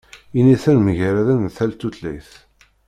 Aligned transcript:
Initen 0.39 0.77
mgaraden 0.85 1.39
deg 1.45 1.53
tal 1.57 1.71
tutlayt. 1.79 2.31